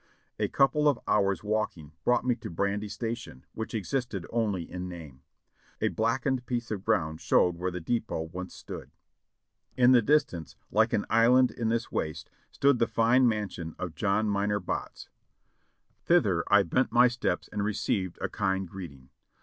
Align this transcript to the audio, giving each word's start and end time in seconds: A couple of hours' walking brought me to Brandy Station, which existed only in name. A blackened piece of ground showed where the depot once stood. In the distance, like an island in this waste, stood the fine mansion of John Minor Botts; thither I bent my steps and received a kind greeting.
A 0.39 0.47
couple 0.47 0.87
of 0.89 0.97
hours' 1.07 1.43
walking 1.43 1.91
brought 2.03 2.25
me 2.25 2.33
to 2.37 2.49
Brandy 2.49 2.89
Station, 2.89 3.45
which 3.53 3.75
existed 3.75 4.25
only 4.31 4.63
in 4.63 4.89
name. 4.89 5.21
A 5.79 5.89
blackened 5.89 6.47
piece 6.47 6.71
of 6.71 6.83
ground 6.83 7.21
showed 7.21 7.55
where 7.59 7.69
the 7.69 7.79
depot 7.79 8.23
once 8.33 8.55
stood. 8.55 8.89
In 9.77 9.91
the 9.91 10.01
distance, 10.01 10.55
like 10.71 10.91
an 10.91 11.05
island 11.07 11.51
in 11.51 11.69
this 11.69 11.91
waste, 11.91 12.31
stood 12.51 12.79
the 12.79 12.87
fine 12.87 13.27
mansion 13.27 13.75
of 13.77 13.93
John 13.93 14.27
Minor 14.27 14.59
Botts; 14.59 15.07
thither 16.05 16.43
I 16.47 16.63
bent 16.63 16.91
my 16.91 17.07
steps 17.07 17.47
and 17.51 17.63
received 17.63 18.17
a 18.21 18.27
kind 18.27 18.67
greeting. 18.67 19.09